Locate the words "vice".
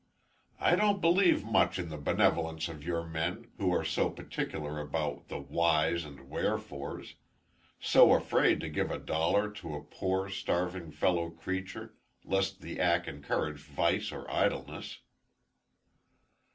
13.59-14.11